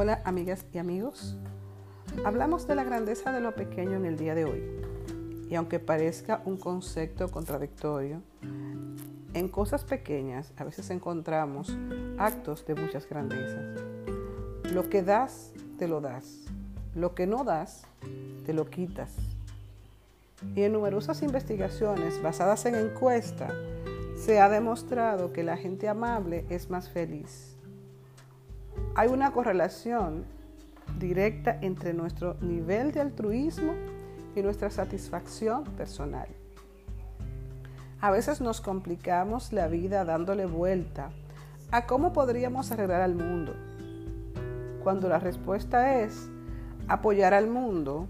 [0.00, 1.36] Hola amigas y amigos.
[2.24, 4.62] Hablamos de la grandeza de lo pequeño en el día de hoy.
[5.50, 8.22] Y aunque parezca un concepto contradictorio,
[9.34, 11.76] en cosas pequeñas a veces encontramos
[12.16, 13.82] actos de muchas grandezas.
[14.72, 16.44] Lo que das, te lo das.
[16.94, 17.82] Lo que no das,
[18.46, 19.16] te lo quitas.
[20.54, 23.52] Y en numerosas investigaciones basadas en encuesta,
[24.14, 27.57] se ha demostrado que la gente amable es más feliz.
[28.94, 30.24] Hay una correlación
[30.98, 33.72] directa entre nuestro nivel de altruismo
[34.34, 36.28] y nuestra satisfacción personal.
[38.00, 41.10] A veces nos complicamos la vida dándole vuelta
[41.70, 43.54] a cómo podríamos arreglar al mundo,
[44.82, 46.30] cuando la respuesta es
[46.86, 48.08] apoyar al mundo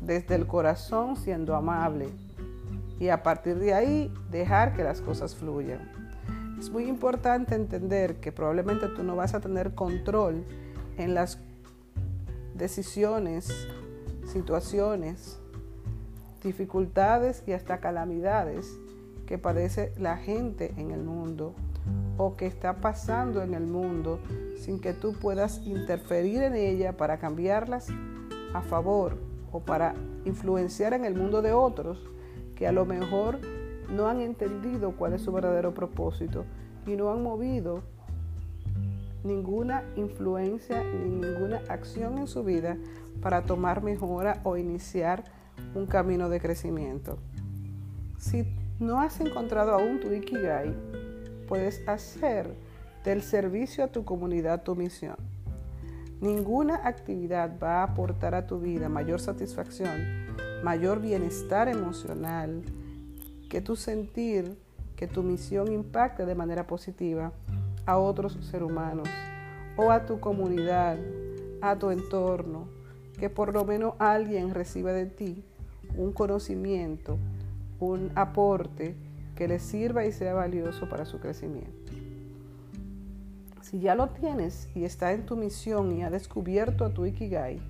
[0.00, 2.08] desde el corazón siendo amable
[2.98, 6.05] y a partir de ahí dejar que las cosas fluyan.
[6.58, 10.44] Es muy importante entender que probablemente tú no vas a tener control
[10.96, 11.38] en las
[12.54, 13.68] decisiones,
[14.24, 15.38] situaciones,
[16.42, 18.78] dificultades y hasta calamidades
[19.26, 21.54] que padece la gente en el mundo
[22.16, 24.20] o que está pasando en el mundo
[24.58, 27.88] sin que tú puedas interferir en ella para cambiarlas
[28.54, 29.18] a favor
[29.52, 29.94] o para
[30.24, 31.98] influenciar en el mundo de otros
[32.54, 33.38] que a lo mejor
[33.90, 36.44] no han entendido cuál es su verdadero propósito
[36.86, 37.82] y no han movido
[39.24, 42.76] ninguna influencia ni ninguna acción en su vida
[43.20, 45.24] para tomar mejora o iniciar
[45.74, 47.18] un camino de crecimiento.
[48.18, 48.46] Si
[48.78, 50.74] no has encontrado aún tu Ikigai,
[51.48, 52.54] puedes hacer
[53.04, 55.16] del servicio a tu comunidad tu misión.
[56.20, 60.26] Ninguna actividad va a aportar a tu vida mayor satisfacción,
[60.62, 62.62] mayor bienestar emocional,
[63.48, 64.56] que tu sentir
[64.96, 67.32] que tu misión impacte de manera positiva
[67.84, 69.08] a otros seres humanos
[69.76, 70.98] o a tu comunidad,
[71.60, 72.66] a tu entorno,
[73.18, 75.44] que por lo menos alguien reciba de ti
[75.96, 77.18] un conocimiento,
[77.78, 78.96] un aporte
[79.34, 81.92] que le sirva y sea valioso para su crecimiento.
[83.60, 87.60] Si ya lo tienes y está en tu misión y ha descubierto a tu Ikigai,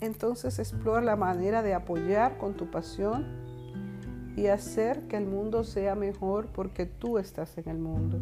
[0.00, 3.26] entonces explora la manera de apoyar con tu pasión
[4.36, 8.18] y hacer que el mundo sea mejor porque tú estás en el mundo,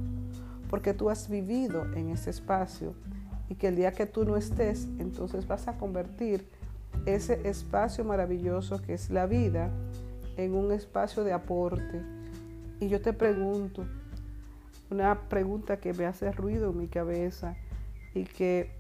[0.68, 2.94] porque tú has vivido en ese espacio
[3.48, 6.46] y que el día que tú no estés, entonces vas a convertir
[7.06, 9.70] ese espacio maravilloso que es la vida
[10.36, 12.02] en un espacio de aporte.
[12.80, 13.84] Y yo te pregunto,
[14.90, 17.56] una pregunta que me hace ruido en mi cabeza
[18.14, 18.70] y que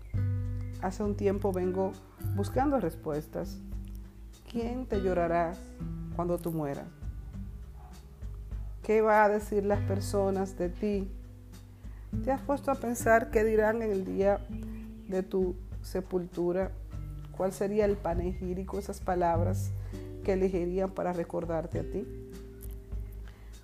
[0.82, 1.92] hace un tiempo vengo
[2.34, 3.58] buscando respuestas.
[4.50, 5.54] ¿Quién te llorará
[6.14, 7.01] cuando tú mueras?
[8.82, 11.08] ¿Qué va a decir las personas de ti?
[12.24, 14.40] ¿Te has puesto a pensar qué dirán en el día
[15.08, 16.72] de tu sepultura?
[17.36, 19.70] ¿Cuál sería el panegírico, esas palabras
[20.24, 22.04] que elegirían para recordarte a ti?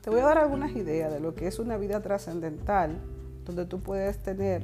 [0.03, 3.01] Te voy a dar algunas ideas de lo que es una vida trascendental,
[3.45, 4.63] donde tú puedes tener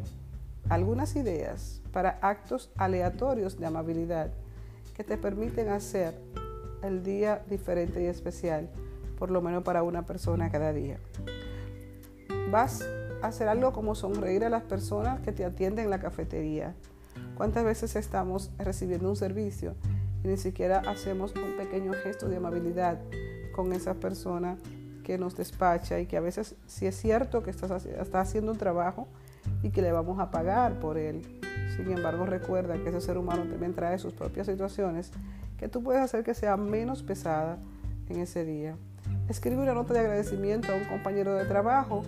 [0.69, 4.31] algunas ideas para actos aleatorios de amabilidad
[4.97, 6.15] que te permiten hacer
[6.85, 8.71] el día diferente y especial,
[9.19, 10.99] por lo menos para una persona cada día.
[12.51, 12.87] Vas
[13.23, 16.75] a hacer algo como sonreír a las personas que te atienden en la cafetería.
[17.37, 19.75] ¿Cuántas veces estamos recibiendo un servicio
[20.23, 23.01] y ni siquiera hacemos un pequeño gesto de amabilidad
[23.55, 24.57] con esa persona
[25.05, 28.59] que nos despacha y que a veces sí es cierto que está, está haciendo un
[28.59, 29.07] trabajo
[29.63, 31.41] y que le vamos a pagar por él.
[31.77, 35.11] Sin embargo, recuerda que ese ser humano también trae sus propias situaciones
[35.59, 37.59] que tú puedes hacer que sea menos pesada
[38.09, 38.77] en ese día.
[39.29, 42.03] Escribe una nota de agradecimiento a un compañero de trabajo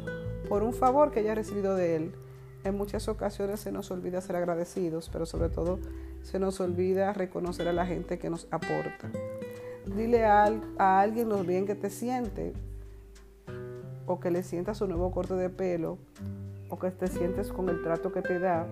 [0.51, 2.15] por un favor que haya recibido de él.
[2.63, 5.79] En muchas ocasiones se nos olvida ser agradecidos, pero sobre todo
[6.23, 9.11] se nos olvida reconocer a la gente que nos aporta.
[9.87, 10.45] Dile a,
[10.79, 12.53] alguien lo bien que te siente,
[14.05, 15.99] o que le sientas su nuevo corte de pelo
[16.69, 18.67] o que te sientes con el trato que te da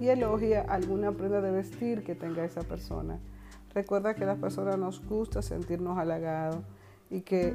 [0.00, 3.18] y elogia alguna prenda de vestir que tenga esa persona.
[3.74, 6.64] Recuerda que a las personas nos gusta sentirnos halagados
[7.12, 7.54] y que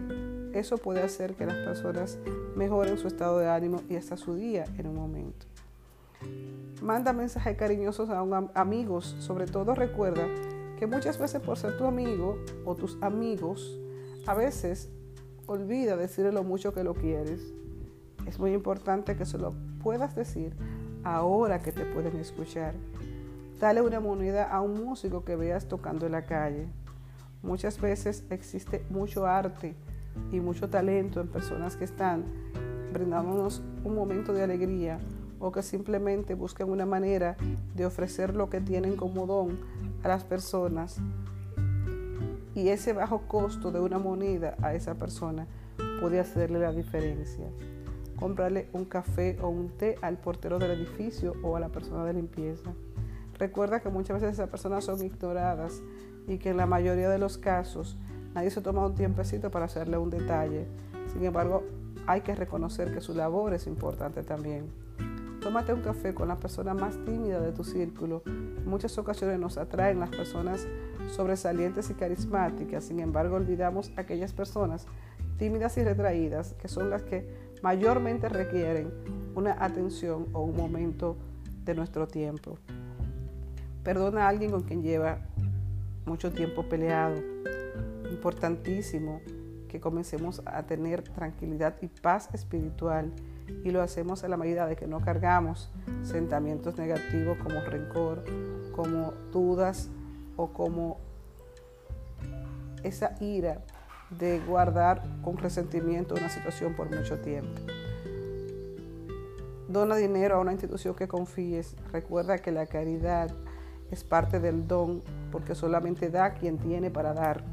[0.54, 2.19] eso puede hacer que las personas
[2.56, 5.48] mejoren su estado de ánimo y hasta su día en un momento.
[6.81, 10.27] Manda mensajes cariñosos a un amigos, sobre todo recuerda
[10.77, 13.80] que muchas veces por ser tu amigo o tus amigos,
[14.27, 14.89] a veces
[15.48, 17.42] olvida decirle lo mucho que lo quieres.
[18.27, 20.54] Es muy importante que se lo puedas decir
[21.04, 22.75] ahora que te pueden escuchar.
[23.59, 26.68] Dale una moneda a un músico que veas tocando en la calle.
[27.42, 29.75] Muchas veces existe mucho arte
[30.31, 32.25] y mucho talento en personas que están
[32.94, 35.00] brindándonos un momento de alegría
[35.39, 37.38] o que simplemente busquen una manera
[37.75, 39.60] de ofrecer lo que tienen como don
[40.04, 41.00] a las personas
[42.57, 45.45] y ese bajo costo de una moneda a esa persona
[46.01, 47.45] puede hacerle la diferencia.
[48.16, 52.13] Comprarle un café o un té al portero del edificio o a la persona de
[52.13, 52.74] limpieza.
[53.38, 55.83] Recuerda que muchas veces esas personas son ignoradas
[56.28, 57.98] y que en la mayoría de los casos
[58.36, 60.68] nadie se toma un tiempecito para hacerle un detalle.
[61.12, 61.64] Sin embargo,
[62.06, 64.68] hay que reconocer que su labor es importante también.
[65.42, 68.22] Tómate un café con la persona más tímida de tu círculo.
[68.26, 70.68] En muchas ocasiones nos atraen las personas
[71.10, 74.88] sobresalientes y carismáticas, sin embargo olvidamos aquellas personas
[75.38, 78.92] tímidas y retraídas que son las que mayormente requieren
[79.36, 81.16] una atención o un momento
[81.64, 82.58] de nuestro tiempo.
[83.84, 85.20] Perdona a alguien con quien lleva
[86.07, 87.15] mucho tiempo peleado.
[88.09, 89.21] Importantísimo
[89.68, 93.12] que comencemos a tener tranquilidad y paz espiritual
[93.63, 95.69] y lo hacemos a la medida de que no cargamos
[96.04, 98.24] sentimientos negativos como rencor,
[98.71, 99.89] como dudas
[100.36, 101.00] o como
[102.83, 103.62] esa ira
[104.09, 107.62] de guardar con resentimiento una situación por mucho tiempo.
[109.68, 111.75] Dona dinero a una institución que confíes.
[111.92, 113.36] Recuerda que la caridad
[113.92, 115.01] es parte del don
[115.31, 117.44] porque solamente da quien tiene para dar.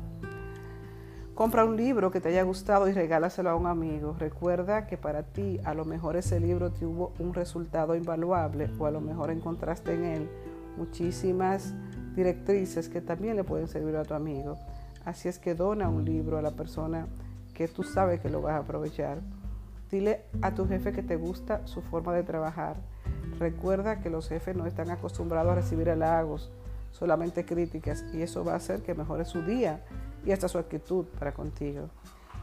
[1.35, 4.15] Compra un libro que te haya gustado y regálaselo a un amigo.
[4.19, 8.93] Recuerda que para ti a lo mejor ese libro tuvo un resultado invaluable o a
[8.93, 10.31] lo mejor encontraste en él
[10.77, 11.75] muchísimas
[12.15, 14.57] directrices que también le pueden servir a tu amigo.
[15.05, 17.07] Así es que dona un libro a la persona
[17.53, 19.19] que tú sabes que lo vas a aprovechar.
[19.91, 22.77] Dile a tu jefe que te gusta su forma de trabajar.
[23.39, 26.51] Recuerda que los jefes no están acostumbrados a recibir halagos,
[26.91, 29.85] solamente críticas, y eso va a hacer que mejore su día
[30.25, 31.89] y hasta su actitud para contigo.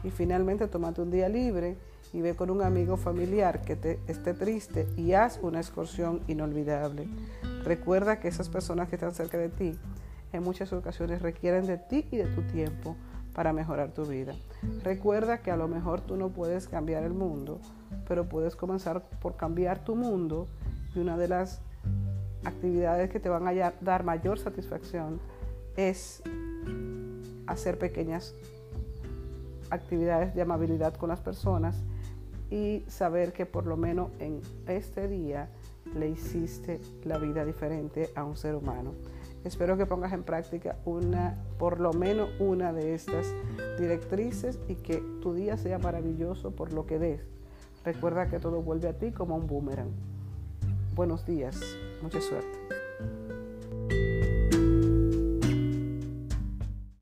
[0.04, 1.76] Y finalmente, tómate un día libre
[2.12, 7.08] y ve con un amigo familiar que te esté triste y haz una excursión inolvidable.
[7.64, 9.78] Recuerda que esas personas que están cerca de ti
[10.32, 12.96] en muchas ocasiones requieren de ti y de tu tiempo
[13.34, 14.34] para mejorar tu vida.
[14.82, 17.60] Recuerda que a lo mejor tú no puedes cambiar el mundo,
[18.06, 20.48] pero puedes comenzar por cambiar tu mundo
[20.94, 21.60] y una de las
[22.44, 25.20] actividades que te van a dar mayor satisfacción
[25.76, 26.22] es
[27.46, 28.34] hacer pequeñas
[29.70, 31.82] actividades de amabilidad con las personas
[32.50, 35.48] y saber que por lo menos en este día
[35.96, 38.92] le hiciste la vida diferente a un ser humano.
[39.44, 43.26] Espero que pongas en práctica una, por lo menos una de estas
[43.78, 47.20] directrices y que tu día sea maravilloso por lo que des.
[47.84, 50.11] Recuerda que todo vuelve a ti como un boomerang.
[50.94, 51.58] Buenos días,
[52.02, 52.81] mucha suerte.